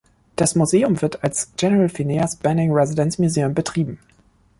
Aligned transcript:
Das 0.35 0.55
Museum 0.55 0.99
wird 1.03 1.23
als 1.23 1.51
General 1.57 1.87
Phineas 1.87 2.35
Banning 2.35 2.71
Residence 2.73 3.19
Museum 3.21 3.53
betrieben. 3.53 3.99